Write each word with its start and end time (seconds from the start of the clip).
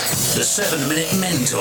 The 0.00 0.42
7 0.42 0.88
Minute 0.88 1.14
Mentor. 1.20 1.60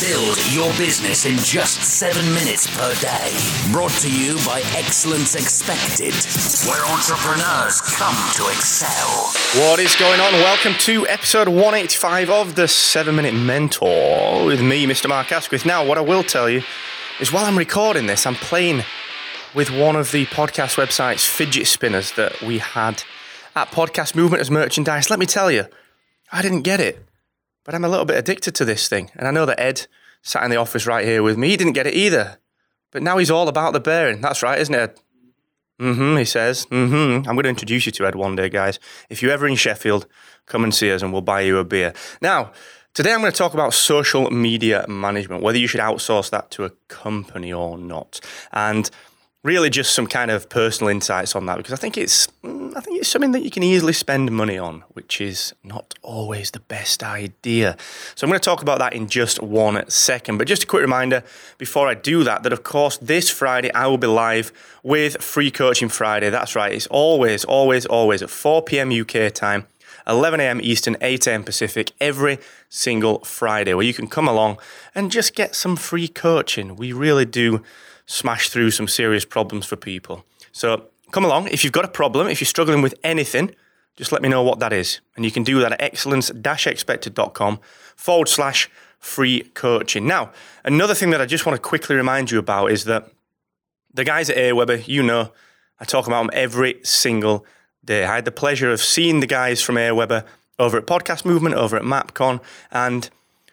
Build 0.00 0.38
your 0.54 0.72
business 0.78 1.26
in 1.26 1.36
just 1.36 1.82
7 1.82 2.24
minutes 2.32 2.66
per 2.74 2.94
day. 3.02 3.36
Brought 3.70 3.90
to 4.00 4.10
you 4.10 4.36
by 4.46 4.62
Excellence 4.74 5.34
Expected, 5.34 6.14
where 6.66 6.82
entrepreneurs 6.86 7.82
come 7.82 8.16
to 8.32 8.48
excel. 8.48 9.30
What 9.60 9.78
is 9.78 9.94
going 9.96 10.20
on? 10.20 10.32
Welcome 10.32 10.72
to 10.84 11.06
episode 11.06 11.48
185 11.48 12.30
of 12.30 12.54
the 12.54 12.66
7 12.66 13.14
Minute 13.14 13.34
Mentor 13.34 14.46
with 14.46 14.62
me, 14.62 14.86
Mr. 14.86 15.06
Mark 15.06 15.30
Asquith. 15.30 15.66
Now, 15.66 15.84
what 15.84 15.98
I 15.98 16.00
will 16.00 16.22
tell 16.22 16.48
you 16.48 16.62
is 17.20 17.30
while 17.30 17.44
I'm 17.44 17.58
recording 17.58 18.06
this, 18.06 18.24
I'm 18.24 18.36
playing 18.36 18.84
with 19.54 19.70
one 19.70 19.96
of 19.96 20.12
the 20.12 20.24
podcast 20.26 20.82
websites 20.82 21.26
fidget 21.26 21.66
spinners 21.66 22.12
that 22.12 22.40
we 22.40 22.56
had 22.56 23.02
at 23.54 23.70
Podcast 23.70 24.14
Movement 24.14 24.40
as 24.40 24.50
merchandise. 24.50 25.10
Let 25.10 25.18
me 25.18 25.26
tell 25.26 25.50
you, 25.50 25.66
I 26.32 26.40
didn't 26.40 26.62
get 26.62 26.80
it. 26.80 27.05
But 27.66 27.74
I'm 27.74 27.84
a 27.84 27.88
little 27.88 28.04
bit 28.04 28.16
addicted 28.16 28.54
to 28.54 28.64
this 28.64 28.88
thing. 28.88 29.10
And 29.16 29.26
I 29.26 29.32
know 29.32 29.44
that 29.44 29.60
Ed 29.60 29.88
sat 30.22 30.44
in 30.44 30.50
the 30.50 30.56
office 30.56 30.86
right 30.86 31.04
here 31.04 31.22
with 31.22 31.36
me. 31.36 31.48
He 31.50 31.56
didn't 31.56 31.72
get 31.72 31.88
it 31.88 31.94
either. 31.94 32.38
But 32.92 33.02
now 33.02 33.18
he's 33.18 33.30
all 33.30 33.48
about 33.48 33.72
the 33.72 33.80
bearing. 33.80 34.20
That's 34.20 34.42
right, 34.42 34.60
isn't 34.60 34.74
it? 34.74 35.00
Mm-hmm, 35.80 36.16
he 36.16 36.24
says. 36.24 36.64
Mm-hmm. 36.66 37.28
I'm 37.28 37.34
going 37.34 37.42
to 37.42 37.48
introduce 37.50 37.84
you 37.84 37.92
to 37.92 38.06
Ed 38.06 38.14
one 38.14 38.36
day, 38.36 38.48
guys. 38.48 38.78
If 39.10 39.20
you're 39.20 39.32
ever 39.32 39.48
in 39.48 39.56
Sheffield, 39.56 40.06
come 40.46 40.62
and 40.62 40.72
see 40.72 40.92
us 40.92 41.02
and 41.02 41.12
we'll 41.12 41.22
buy 41.22 41.40
you 41.40 41.58
a 41.58 41.64
beer. 41.64 41.92
Now, 42.22 42.52
today 42.94 43.12
I'm 43.12 43.20
going 43.20 43.32
to 43.32 43.36
talk 43.36 43.52
about 43.52 43.74
social 43.74 44.30
media 44.30 44.86
management, 44.88 45.42
whether 45.42 45.58
you 45.58 45.66
should 45.66 45.80
outsource 45.80 46.30
that 46.30 46.52
to 46.52 46.64
a 46.64 46.70
company 46.86 47.52
or 47.52 47.76
not. 47.76 48.20
And 48.52 48.88
really 49.46 49.70
just 49.70 49.94
some 49.94 50.08
kind 50.08 50.30
of 50.30 50.48
personal 50.48 50.90
insights 50.90 51.36
on 51.36 51.46
that 51.46 51.56
because 51.56 51.72
I 51.72 51.76
think 51.76 51.96
it's 51.96 52.26
mm, 52.42 52.76
I 52.76 52.80
think 52.80 52.98
it's 52.98 53.08
something 53.08 53.30
that 53.30 53.42
you 53.42 53.50
can 53.50 53.62
easily 53.62 53.92
spend 53.92 54.30
money 54.32 54.58
on, 54.58 54.82
which 54.94 55.20
is 55.20 55.54
not 55.62 55.94
always 56.02 56.50
the 56.50 56.60
best 56.60 57.02
idea. 57.04 57.76
So 58.16 58.24
I'm 58.24 58.30
going 58.30 58.40
to 58.40 58.44
talk 58.44 58.60
about 58.60 58.80
that 58.80 58.92
in 58.92 59.08
just 59.08 59.40
one 59.40 59.88
second. 59.88 60.38
But 60.38 60.48
just 60.48 60.64
a 60.64 60.66
quick 60.66 60.82
reminder 60.82 61.22
before 61.58 61.86
I 61.86 61.94
do 61.94 62.24
that, 62.24 62.42
that 62.42 62.52
of 62.52 62.64
course 62.64 62.98
this 62.98 63.30
Friday 63.30 63.72
I 63.72 63.86
will 63.86 63.98
be 63.98 64.08
live 64.08 64.52
with 64.82 65.22
Free 65.22 65.52
Coaching 65.52 65.88
Friday. 65.88 66.28
That's 66.28 66.56
right, 66.56 66.72
it's 66.72 66.88
always, 66.88 67.44
always, 67.44 67.86
always 67.86 68.22
at 68.22 68.30
4 68.30 68.62
p.m. 68.62 68.90
UK 68.90 69.32
time. 69.32 69.66
11 70.08 70.38
a.m. 70.38 70.60
Eastern, 70.62 70.96
8 71.00 71.26
a.m. 71.26 71.42
Pacific, 71.42 71.90
every 72.00 72.38
single 72.68 73.18
Friday, 73.20 73.74
where 73.74 73.84
you 73.84 73.94
can 73.94 74.06
come 74.06 74.28
along 74.28 74.56
and 74.94 75.10
just 75.10 75.34
get 75.34 75.56
some 75.56 75.74
free 75.74 76.06
coaching. 76.06 76.76
We 76.76 76.92
really 76.92 77.24
do 77.24 77.64
smash 78.06 78.48
through 78.48 78.70
some 78.70 78.88
serious 78.88 79.24
problems 79.24 79.66
for 79.66 79.76
people. 79.76 80.24
So 80.52 80.88
come 81.10 81.24
along. 81.24 81.48
If 81.48 81.64
you've 81.64 81.72
got 81.72 81.84
a 81.84 81.88
problem, 81.88 82.28
if 82.28 82.40
you're 82.40 82.46
struggling 82.46 82.82
with 82.82 82.94
anything, 83.04 83.54
just 83.96 84.12
let 84.12 84.22
me 84.22 84.28
know 84.28 84.42
what 84.42 84.58
that 84.60 84.72
is. 84.72 85.00
And 85.16 85.24
you 85.24 85.30
can 85.30 85.42
do 85.42 85.60
that 85.60 85.72
at 85.72 85.80
excellence-expected.com 85.80 87.60
forward 87.96 88.28
slash 88.28 88.70
free 88.98 89.42
coaching. 89.54 90.06
Now, 90.06 90.32
another 90.64 90.94
thing 90.94 91.10
that 91.10 91.20
I 91.20 91.26
just 91.26 91.46
want 91.46 91.56
to 91.56 91.62
quickly 91.62 91.96
remind 91.96 92.30
you 92.30 92.38
about 92.38 92.70
is 92.70 92.84
that 92.84 93.10
the 93.92 94.04
guys 94.04 94.30
at 94.30 94.36
Aweber, 94.36 94.86
you 94.86 95.02
know, 95.02 95.32
I 95.80 95.84
talk 95.84 96.06
about 96.06 96.22
them 96.22 96.30
every 96.32 96.80
single 96.82 97.44
day. 97.84 98.04
I 98.04 98.16
had 98.16 98.24
the 98.24 98.32
pleasure 98.32 98.70
of 98.70 98.80
seeing 98.80 99.20
the 99.20 99.26
guys 99.26 99.62
from 99.62 99.76
Aweber 99.76 100.24
over 100.58 100.78
at 100.78 100.86
Podcast 100.86 101.24
Movement, 101.24 101.54
over 101.54 101.76
at 101.76 101.82
MapCon, 101.82 102.40
and 102.70 103.10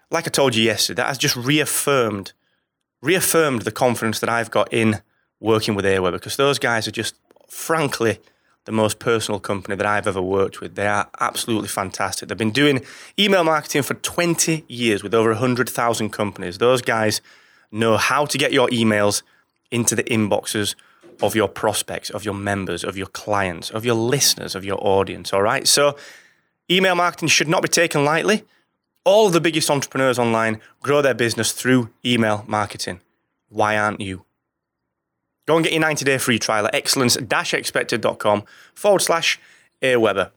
like 0.09 0.27
I 0.27 0.29
told 0.29 0.55
you 0.55 0.63
yesterday, 0.63 1.01
that 1.01 1.07
has 1.07 1.17
just 1.17 1.35
reaffirmed 1.35 2.33
reaffirmed 3.03 3.63
the 3.63 3.71
confidence 3.71 4.19
that 4.21 4.29
I've 4.29 4.49
got 4.49 4.71
in 4.73 5.01
working 5.41 5.75
with 5.75 5.83
Aweber 5.83 6.13
because 6.13 6.37
those 6.37 6.57
guys 6.57 6.87
are 6.87 6.91
just, 6.91 7.15
frankly, 7.49 8.19
the 8.63 8.71
most 8.71 8.97
personal 8.97 9.41
company 9.41 9.75
that 9.75 9.85
I've 9.85 10.07
ever 10.07 10.21
worked 10.21 10.61
with. 10.61 10.75
They 10.75 10.87
are 10.87 11.09
absolutely 11.19 11.67
fantastic. 11.67 12.29
They've 12.29 12.37
been 12.37 12.51
doing 12.51 12.85
email 13.19 13.43
marketing 13.43 13.83
for 13.83 13.95
20 13.95 14.63
years 14.69 15.03
with 15.03 15.13
over 15.13 15.31
100,000 15.31 16.09
companies. 16.11 16.59
Those 16.59 16.81
guys 16.81 17.19
know 17.73 17.97
how 17.97 18.25
to 18.25 18.37
get 18.37 18.53
your 18.53 18.69
emails 18.69 19.21
into 19.69 19.95
the 19.95 20.03
inboxes 20.05 20.75
of 21.21 21.35
your 21.35 21.49
prospects, 21.49 22.09
of 22.09 22.23
your 22.23 22.33
members, 22.33 22.85
of 22.85 22.95
your 22.95 23.07
clients, 23.07 23.69
of 23.69 23.83
your 23.83 23.95
listeners, 23.95 24.55
of 24.55 24.63
your 24.63 24.77
audience. 24.81 25.33
All 25.33 25.41
right. 25.41 25.67
So, 25.67 25.97
email 26.71 26.95
marketing 26.95 27.27
should 27.27 27.49
not 27.49 27.61
be 27.61 27.67
taken 27.67 28.05
lightly. 28.05 28.45
All 29.05 29.29
the 29.29 29.41
biggest 29.41 29.69
entrepreneurs 29.69 30.17
online 30.17 30.61
grow 30.81 31.01
their 31.01 31.13
business 31.13 31.51
through 31.51 31.89
email 32.05 32.45
marketing. 32.47 33.01
Why 33.49 33.77
aren't 33.77 33.99
you? 33.99 34.25
Go 35.45 35.57
and 35.57 35.63
get 35.63 35.73
your 35.73 35.81
90 35.81 36.05
day 36.05 36.17
free 36.17 36.39
trial 36.39 36.67
at 36.67 36.75
excellence 36.75 37.17
expected.com 37.17 38.43
forward 38.73 39.01
slash 39.01 39.39
Aweber. 39.81 40.31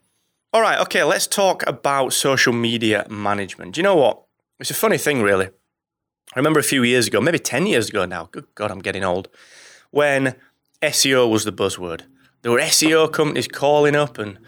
All 0.53 0.61
right, 0.61 0.81
okay, 0.81 1.05
let's 1.05 1.27
talk 1.27 1.65
about 1.67 2.13
social 2.13 2.53
media 2.53 3.07
management. 3.09 3.75
Do 3.75 3.79
you 3.79 3.83
know 3.83 3.97
what? 3.97 4.23
It's 4.59 4.71
a 4.71 4.75
funny 4.75 4.99
thing, 4.99 5.23
really. 5.23 5.47
I 5.47 6.39
remember 6.39 6.59
a 6.59 6.65
few 6.65 6.83
years 6.83 7.07
ago, 7.07 7.21
maybe 7.21 7.39
10 7.39 7.67
years 7.67 7.89
ago 7.89 8.05
now, 8.05 8.29
good 8.33 8.47
God, 8.55 8.71
I'm 8.71 8.81
getting 8.81 9.05
old, 9.05 9.29
when 9.91 10.35
SEO 10.83 11.31
was 11.31 11.45
the 11.45 11.53
buzzword. 11.53 12.03
There 12.43 12.51
were 12.51 12.59
SEO 12.59 13.13
companies 13.13 13.47
calling 13.47 13.95
up 13.95 14.19
and 14.19 14.39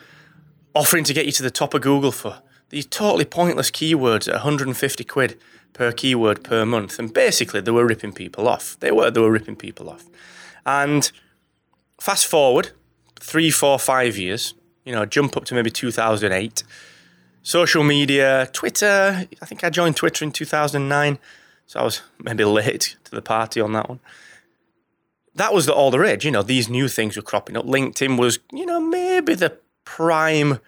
offering 0.75 1.05
to 1.05 1.15
get 1.15 1.27
you 1.27 1.33
to 1.33 1.43
the 1.43 1.51
top 1.51 1.75
of 1.75 1.83
Google 1.83 2.13
for 2.13 2.43
these 2.71 2.87
totally 2.87 3.25
pointless 3.25 3.71
keywords 3.71 4.29
at 4.29 4.35
150 4.35 5.05
quid 5.05 5.39
per 5.73 5.93
keyword 5.93 6.45
per 6.45 6.67
month. 6.67 6.99
And 6.99 7.13
basically, 7.13 7.61
they 7.61 7.71
were 7.71 7.87
ripping 7.87 8.13
people 8.13 8.49
off. 8.49 8.77
They 8.81 8.91
were, 8.91 9.11
they 9.11 9.21
were 9.21 9.31
ripping 9.31 9.57
people 9.57 9.89
off. 9.89 10.05
And 10.67 11.11
fast 12.01 12.27
forward 12.27 12.71
three, 13.21 13.51
four, 13.51 13.79
five 13.79 14.17
years, 14.17 14.55
you 14.85 14.93
know, 14.93 15.07
jump 15.07 15.37
up 15.37 15.45
to 15.47 15.55
maybe 15.55 15.71
2008. 15.71 16.63
Social 17.43 17.83
media, 17.83 18.49
Twitter, 18.53 19.27
I 19.41 19.47
think 19.47 19.65
I 19.65 19.71
joined 19.71 19.97
Twitter 19.97 20.25
in 20.25 20.33
2009. 20.33 21.19
So 21.67 21.81
I 21.81 21.83
was 21.85 22.03
maybe 22.19 22.45
late 22.45 22.97
to 23.05 23.11
the 23.11 23.23
party 23.23 23.61
on 23.61 23.73
that 23.73 23.89
one. 23.89 24.01
That 25.35 25.55
was 25.55 25.67
the, 25.67 25.73
all 25.73 25.91
the 25.91 26.01
rage, 26.01 26.25
you 26.25 26.31
know, 26.31 26.43
these 26.43 26.69
new 26.69 26.89
things 26.89 27.17
were 27.17 27.23
cropping 27.23 27.57
up. 27.57 27.65
LinkedIn 27.65 28.19
was, 28.19 28.41
you 28.53 28.67
know, 28.67 28.81
maybe 28.81 29.35
the 29.35 29.57
prime 29.85 30.59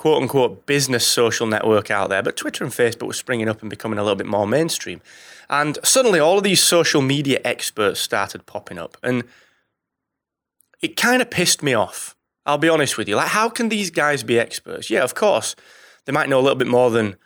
quote 0.00 0.22
unquote 0.22 0.64
business 0.64 1.06
social 1.06 1.46
network 1.46 1.90
out 1.90 2.08
there, 2.08 2.22
but 2.22 2.34
Twitter 2.34 2.64
and 2.64 2.72
Facebook 2.72 3.08
were 3.08 3.12
springing 3.12 3.50
up 3.50 3.60
and 3.60 3.68
becoming 3.68 3.98
a 3.98 4.02
little 4.02 4.16
bit 4.16 4.26
more 4.26 4.46
mainstream. 4.46 5.02
And 5.50 5.78
suddenly 5.84 6.18
all 6.18 6.38
of 6.38 6.42
these 6.42 6.62
social 6.62 7.02
media 7.02 7.38
experts 7.44 8.00
started 8.00 8.46
popping 8.46 8.78
up. 8.78 8.96
And 9.02 9.24
it 10.80 10.96
kind 10.96 11.20
of 11.20 11.28
pissed 11.28 11.62
me 11.62 11.74
off. 11.74 12.16
I'll 12.46 12.56
be 12.56 12.70
honest 12.70 12.96
with 12.96 13.10
you. 13.10 13.16
Like, 13.16 13.28
how 13.28 13.50
can 13.50 13.68
these 13.68 13.90
guys 13.90 14.22
be 14.22 14.40
experts? 14.40 14.88
Yeah, 14.88 15.04
of 15.04 15.14
course, 15.14 15.54
they 16.06 16.12
might 16.12 16.30
know 16.30 16.40
a 16.40 16.40
little 16.40 16.56
bit 16.56 16.66
more 16.66 16.90
than 16.90 17.16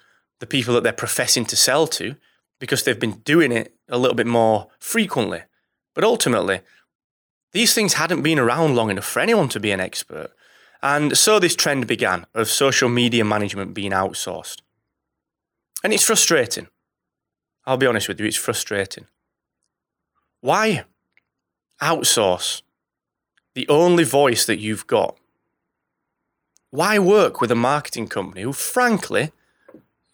the 0.41 0.47
people 0.47 0.75
that 0.75 0.83
they're 0.83 0.93
professing 0.93 1.45
to 1.45 1.57
sell 1.57 1.87
to 1.87 2.17
because 2.59 2.83
they've 2.83 2.99
been 2.99 3.21
doing 3.21 3.53
it 3.53 3.73
a 3.89 3.99
little 3.99 4.17
bit 4.17 4.27
more 4.27 4.67
frequently. 4.81 5.43
But 5.95 6.03
ultimately, 6.03 6.61
these 7.53 7.73
things 7.73 7.95
hadn't 7.95 8.23
been 8.23 8.41
around 8.41 8.75
long 8.75 8.91
enough 8.91 9.05
for 9.05 9.21
anyone 9.21 9.49
to 9.51 9.61
be 9.61 9.71
an 9.71 9.79
expert. 9.79 10.33
And 10.85 11.17
so 11.17 11.39
this 11.39 11.57
trend 11.57 11.87
began 11.87 12.27
of 12.35 12.51
social 12.51 12.91
media 12.91 13.25
management 13.25 13.73
being 13.73 13.93
outsourced. 13.93 14.61
And 15.83 15.95
it's 15.95 16.05
frustrating. 16.05 16.69
I'll 17.65 17.79
be 17.79 17.87
honest 17.87 18.07
with 18.07 18.21
you, 18.21 18.27
it's 18.27 18.37
frustrating. 18.37 19.07
Why 20.43 20.85
outsource 21.81 22.61
the 23.55 23.67
only 23.71 24.05
voice 24.05 24.45
that 24.45 24.59
you've 24.59 24.87
got? 24.87 25.17
Why 26.71 26.99
work 26.99 27.41
with 27.41 27.51
a 27.51 27.57
marketing 27.57 28.09
company 28.09 28.43
who, 28.43 28.53
frankly, 28.53 29.33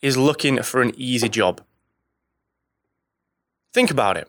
is 0.01 0.17
looking 0.17 0.63
for 0.63 0.83
an 0.83 0.93
easy 0.97 1.29
job? 1.29 1.63
Think 3.75 3.91
about 3.91 4.17
it. 4.17 4.29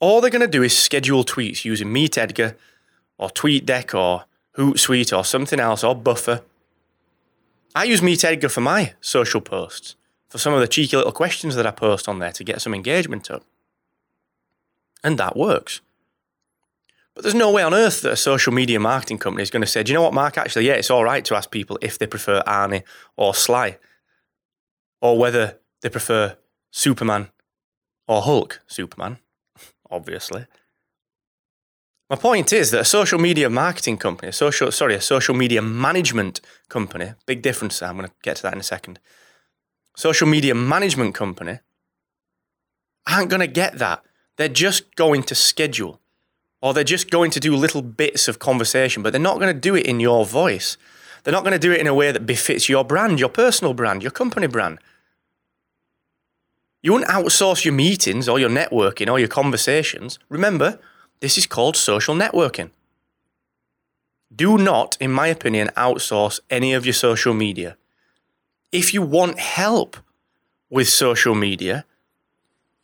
All 0.00 0.22
they're 0.22 0.30
going 0.30 0.40
to 0.40 0.48
do 0.48 0.62
is 0.62 0.74
schedule 0.74 1.26
tweets 1.26 1.66
using 1.66 1.92
Meet 1.92 2.16
Edgar 2.16 2.56
or 3.18 3.28
TweetDeck 3.28 3.92
or 3.94 4.24
Hootsuite 4.58 5.16
or 5.16 5.24
something 5.24 5.60
else 5.60 5.84
or 5.84 5.94
Buffer. 5.94 6.42
I 7.74 7.84
use 7.84 8.02
Meet 8.02 8.24
Edgar 8.24 8.48
for 8.48 8.60
my 8.60 8.94
social 9.00 9.40
posts, 9.40 9.94
for 10.28 10.38
some 10.38 10.52
of 10.52 10.60
the 10.60 10.68
cheeky 10.68 10.96
little 10.96 11.12
questions 11.12 11.54
that 11.54 11.66
I 11.66 11.70
post 11.70 12.08
on 12.08 12.18
there 12.18 12.32
to 12.32 12.44
get 12.44 12.60
some 12.60 12.74
engagement 12.74 13.30
up. 13.30 13.44
And 15.04 15.16
that 15.18 15.36
works. 15.36 15.80
But 17.14 17.22
there's 17.22 17.34
no 17.34 17.52
way 17.52 17.62
on 17.62 17.74
earth 17.74 18.02
that 18.02 18.12
a 18.12 18.16
social 18.16 18.52
media 18.52 18.80
marketing 18.80 19.18
company 19.18 19.42
is 19.42 19.50
going 19.50 19.62
to 19.62 19.66
say, 19.66 19.82
do 19.82 19.92
you 19.92 19.94
know 19.94 20.02
what, 20.02 20.14
Mark? 20.14 20.38
Actually, 20.38 20.66
yeah, 20.66 20.74
it's 20.74 20.90
all 20.90 21.04
right 21.04 21.24
to 21.24 21.36
ask 21.36 21.50
people 21.50 21.78
if 21.80 21.98
they 21.98 22.06
prefer 22.06 22.42
Arnie 22.46 22.82
or 23.16 23.34
Sly, 23.34 23.78
or 25.00 25.18
whether 25.18 25.58
they 25.82 25.88
prefer 25.88 26.36
Superman 26.70 27.28
or 28.06 28.22
Hulk 28.22 28.60
Superman, 28.66 29.18
obviously. 29.90 30.46
My 32.10 32.16
point 32.16 32.52
is 32.52 32.70
that 32.70 32.80
a 32.80 32.84
social 32.84 33.18
media 33.18 33.50
marketing 33.50 33.98
company, 33.98 34.30
a 34.30 34.32
social 34.32 34.72
sorry, 34.72 34.94
a 34.94 35.00
social 35.00 35.34
media 35.34 35.60
management 35.60 36.40
company, 36.68 37.12
big 37.26 37.42
difference. 37.42 37.82
I'm 37.82 37.96
going 37.96 38.08
to 38.08 38.14
get 38.22 38.36
to 38.36 38.42
that 38.44 38.54
in 38.54 38.60
a 38.60 38.64
second. 38.64 38.98
Social 39.96 40.26
media 40.26 40.54
management 40.54 41.14
company 41.14 41.58
aren't 43.06 43.28
going 43.28 43.40
to 43.40 43.46
get 43.46 43.78
that. 43.78 44.04
They're 44.36 44.48
just 44.48 44.94
going 44.96 45.22
to 45.24 45.34
schedule 45.34 46.00
or 46.62 46.72
they're 46.72 46.84
just 46.84 47.10
going 47.10 47.30
to 47.32 47.40
do 47.40 47.54
little 47.54 47.82
bits 47.82 48.26
of 48.26 48.38
conversation, 48.38 49.02
but 49.02 49.12
they're 49.12 49.20
not 49.20 49.38
going 49.38 49.54
to 49.54 49.60
do 49.60 49.74
it 49.74 49.86
in 49.86 50.00
your 50.00 50.24
voice. 50.24 50.76
They're 51.22 51.32
not 51.32 51.44
going 51.44 51.52
to 51.52 51.58
do 51.58 51.72
it 51.72 51.80
in 51.80 51.86
a 51.86 51.94
way 51.94 52.10
that 52.10 52.26
befits 52.26 52.68
your 52.68 52.84
brand, 52.84 53.20
your 53.20 53.28
personal 53.28 53.74
brand, 53.74 54.02
your 54.02 54.10
company 54.10 54.46
brand. 54.46 54.78
You 56.82 56.92
wouldn't 56.92 57.10
outsource 57.10 57.64
your 57.64 57.74
meetings 57.74 58.28
or 58.28 58.38
your 58.38 58.50
networking 58.50 59.10
or 59.10 59.18
your 59.18 59.28
conversations. 59.28 60.18
Remember, 60.28 60.78
this 61.20 61.38
is 61.38 61.46
called 61.46 61.76
social 61.76 62.14
networking. 62.14 62.70
Do 64.34 64.58
not, 64.58 64.96
in 65.00 65.10
my 65.10 65.28
opinion, 65.28 65.70
outsource 65.76 66.40
any 66.50 66.74
of 66.74 66.84
your 66.84 66.92
social 66.92 67.34
media. 67.34 67.76
If 68.70 68.92
you 68.92 69.02
want 69.02 69.38
help 69.38 69.96
with 70.68 70.88
social 70.88 71.34
media, 71.34 71.84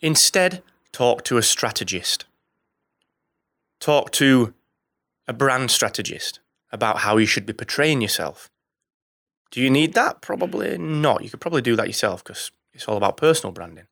instead 0.00 0.62
talk 0.92 1.22
to 1.24 1.36
a 1.36 1.42
strategist. 1.42 2.24
Talk 3.78 4.10
to 4.12 4.54
a 5.28 5.32
brand 5.32 5.70
strategist 5.70 6.40
about 6.72 6.98
how 6.98 7.18
you 7.18 7.26
should 7.26 7.46
be 7.46 7.52
portraying 7.52 8.00
yourself. 8.00 8.50
Do 9.50 9.60
you 9.60 9.70
need 9.70 9.92
that? 9.94 10.20
Probably 10.20 10.78
not. 10.78 11.22
You 11.22 11.30
could 11.30 11.40
probably 11.40 11.62
do 11.62 11.76
that 11.76 11.86
yourself 11.86 12.24
because 12.24 12.50
it's 12.72 12.88
all 12.88 12.96
about 12.96 13.16
personal 13.16 13.52
branding. 13.52 13.86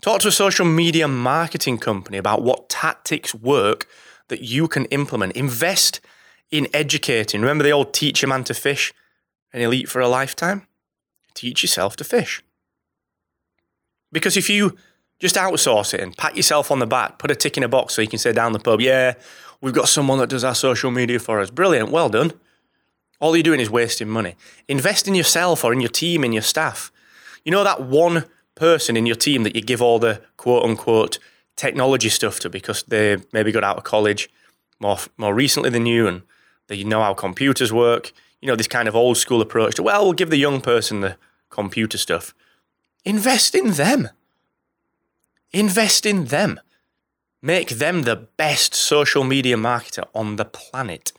Talk 0.00 0.20
to 0.20 0.28
a 0.28 0.32
social 0.32 0.64
media 0.64 1.08
marketing 1.08 1.78
company 1.78 2.18
about 2.18 2.42
what 2.42 2.68
tactics 2.68 3.34
work 3.34 3.86
that 4.28 4.42
you 4.42 4.68
can 4.68 4.84
implement. 4.86 5.32
Invest 5.32 6.00
in 6.50 6.68
educating. 6.72 7.40
Remember 7.40 7.64
the 7.64 7.72
old 7.72 7.92
teach 7.92 8.22
a 8.22 8.26
man 8.26 8.44
to 8.44 8.54
fish 8.54 8.92
and 9.52 9.60
he'll 9.60 9.74
eat 9.74 9.88
for 9.88 10.00
a 10.00 10.08
lifetime? 10.08 10.66
Teach 11.34 11.62
yourself 11.62 11.96
to 11.96 12.04
fish. 12.04 12.42
Because 14.12 14.36
if 14.36 14.48
you 14.48 14.76
just 15.18 15.34
outsource 15.34 15.92
it 15.94 16.00
and 16.00 16.16
pat 16.16 16.36
yourself 16.36 16.70
on 16.70 16.78
the 16.78 16.86
back, 16.86 17.18
put 17.18 17.30
a 17.30 17.34
tick 17.34 17.56
in 17.56 17.62
a 17.62 17.68
box 17.68 17.94
so 17.94 18.02
you 18.02 18.08
can 18.08 18.18
say 18.18 18.32
down 18.32 18.52
the 18.52 18.58
pub, 18.60 18.80
yeah, 18.80 19.14
we've 19.60 19.74
got 19.74 19.88
someone 19.88 20.18
that 20.18 20.30
does 20.30 20.44
our 20.44 20.54
social 20.54 20.90
media 20.90 21.18
for 21.18 21.40
us. 21.40 21.50
Brilliant, 21.50 21.90
well 21.90 22.08
done. 22.08 22.32
All 23.20 23.36
you're 23.36 23.42
doing 23.42 23.60
is 23.60 23.68
wasting 23.68 24.08
money. 24.08 24.36
Invest 24.68 25.08
in 25.08 25.14
yourself 25.16 25.64
or 25.64 25.72
in 25.72 25.80
your 25.80 25.90
team, 25.90 26.22
in 26.22 26.32
your 26.32 26.42
staff. 26.42 26.92
You 27.44 27.50
know 27.50 27.64
that 27.64 27.82
one 27.82 28.24
person 28.58 28.96
in 28.96 29.06
your 29.06 29.16
team 29.16 29.42
that 29.44 29.54
you 29.54 29.62
give 29.62 29.80
all 29.80 29.98
the 29.98 30.20
quote 30.36 30.64
unquote 30.64 31.18
technology 31.56 32.08
stuff 32.08 32.40
to 32.40 32.50
because 32.50 32.82
they 32.84 33.16
maybe 33.32 33.52
got 33.52 33.64
out 33.64 33.78
of 33.78 33.84
college 33.84 34.28
more 34.80 34.98
more 35.16 35.34
recently 35.34 35.70
than 35.70 35.86
you 35.86 36.06
and 36.06 36.22
they 36.68 36.84
know 36.84 37.02
how 37.02 37.14
computers 37.14 37.72
work. 37.72 38.12
You 38.40 38.46
know, 38.48 38.56
this 38.56 38.68
kind 38.68 38.88
of 38.88 38.94
old 38.94 39.16
school 39.16 39.40
approach 39.40 39.74
to, 39.76 39.82
well, 39.82 40.04
we'll 40.04 40.12
give 40.12 40.30
the 40.30 40.36
young 40.36 40.60
person 40.60 41.00
the 41.00 41.16
computer 41.50 41.98
stuff. 41.98 42.34
Invest 43.04 43.54
in 43.54 43.72
them. 43.72 44.10
Invest 45.52 46.06
in 46.06 46.26
them. 46.26 46.60
Make 47.42 47.70
them 47.70 48.02
the 48.02 48.16
best 48.16 48.74
social 48.74 49.24
media 49.24 49.56
marketer 49.56 50.04
on 50.14 50.36
the 50.36 50.44
planet 50.44 51.12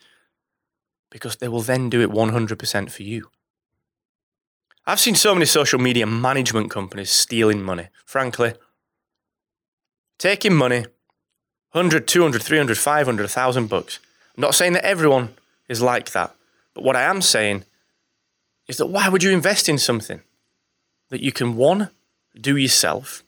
because 1.10 1.38
they 1.38 1.48
will 1.48 1.62
then 1.62 1.90
do 1.90 2.02
it 2.02 2.10
100% 2.10 2.92
for 2.92 3.04
you. 3.04 3.30
I've 4.86 5.00
seen 5.00 5.16
so 5.16 5.34
many 5.34 5.46
social 5.46 5.80
media 5.80 6.06
management 6.06 6.72
companies 6.72 7.12
stealing 7.12 7.62
money, 7.62 7.88
frankly. 8.06 8.54
Taking 10.18 10.54
money, 10.54 10.86
100, 11.72 12.08
200, 12.08 12.42
300, 12.42 12.78
500, 12.78 13.24
1,000 13.24 13.68
bucks. 13.68 14.00
I'm 14.36 14.42
not 14.42 14.56
saying 14.56 14.74
that 14.74 14.86
everyone 14.86 15.36
is 15.68 15.82
like 15.82 16.12
that, 16.12 16.36
but 16.74 16.84
what 16.84 16.96
I 16.96 17.04
am 17.04 17.22
saying 17.22 17.66
is 18.68 18.78
that 18.78 18.88
why 18.88 19.10
would 19.10 19.24
you 19.24 19.32
invest 19.32 19.70
in 19.70 19.78
something 19.78 20.22
that 21.10 21.22
you 21.22 21.32
can, 21.32 21.56
one, 21.56 21.90
do 22.40 22.56
yourself, 22.56 23.24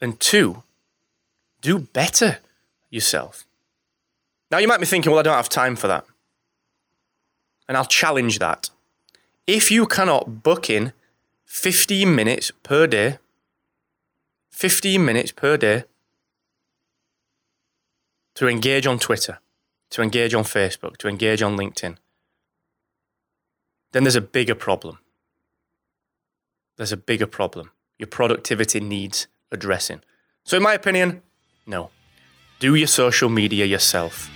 and 0.00 0.18
two, 0.18 0.62
do 1.60 1.78
better 1.78 2.38
yourself. 2.90 3.44
Now, 4.50 4.58
you 4.58 4.68
might 4.68 4.80
be 4.80 4.86
thinking, 4.86 5.10
well, 5.10 5.20
I 5.20 5.22
don't 5.22 5.36
have 5.36 5.48
time 5.48 5.76
for 5.76 5.86
that. 5.86 6.04
And 7.68 7.76
I'll 7.76 7.86
challenge 7.86 8.38
that. 8.40 8.68
If 9.46 9.70
you 9.70 9.86
cannot 9.86 10.42
book 10.42 10.70
in 10.70 10.92
15 11.46 12.14
minutes 12.14 12.52
per 12.62 12.86
day, 12.86 13.18
15 14.50 15.04
minutes 15.04 15.32
per 15.32 15.56
day 15.56 15.84
to 18.34 18.48
engage 18.48 18.86
on 18.86 18.98
Twitter, 18.98 19.40
to 19.90 20.02
engage 20.02 20.32
on 20.32 20.44
Facebook, 20.44 20.96
to 20.98 21.08
engage 21.08 21.42
on 21.42 21.56
LinkedIn, 21.56 21.96
then 23.92 24.04
there's 24.04 24.16
a 24.16 24.20
bigger 24.20 24.54
problem. 24.54 24.98
There's 26.76 26.92
a 26.92 26.96
bigger 26.96 27.26
problem. 27.26 27.72
Your 27.98 28.06
productivity 28.06 28.80
needs 28.80 29.26
addressing. 29.50 30.00
So, 30.44 30.56
in 30.56 30.62
my 30.62 30.74
opinion, 30.74 31.22
no. 31.66 31.90
Do 32.58 32.74
your 32.74 32.86
social 32.86 33.28
media 33.28 33.66
yourself. 33.66 34.30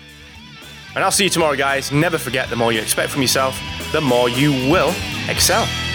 And 0.94 1.04
I'll 1.04 1.10
see 1.10 1.24
you 1.24 1.30
tomorrow, 1.30 1.56
guys. 1.56 1.92
Never 1.92 2.18
forget 2.18 2.50
the 2.50 2.56
more 2.56 2.72
you 2.72 2.80
expect 2.80 3.10
from 3.10 3.22
yourself, 3.22 3.58
the 3.92 4.00
more 4.00 4.28
you 4.28 4.52
will 4.70 4.94
excel. 5.28 5.85